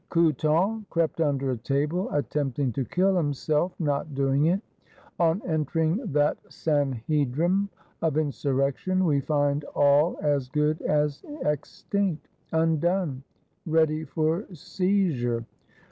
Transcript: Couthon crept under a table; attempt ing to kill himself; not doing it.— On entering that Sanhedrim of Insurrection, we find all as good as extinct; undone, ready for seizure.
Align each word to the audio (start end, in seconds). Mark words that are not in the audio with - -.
Couthon 0.09 0.83
crept 0.89 1.21
under 1.21 1.51
a 1.51 1.57
table; 1.57 2.09
attempt 2.11 2.57
ing 2.57 2.71
to 2.71 2.83
kill 2.83 3.15
himself; 3.17 3.71
not 3.79 4.15
doing 4.15 4.47
it.— 4.47 4.59
On 5.19 5.43
entering 5.45 5.97
that 6.11 6.39
Sanhedrim 6.51 7.69
of 8.01 8.17
Insurrection, 8.17 9.05
we 9.05 9.19
find 9.19 9.63
all 9.75 10.17
as 10.23 10.49
good 10.49 10.81
as 10.81 11.23
extinct; 11.45 12.27
undone, 12.51 13.21
ready 13.67 14.03
for 14.03 14.47
seizure. 14.55 15.45